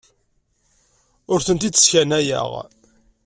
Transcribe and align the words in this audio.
Ur 1.31 1.39
tent-id-sskanayeɣ. 1.45 2.49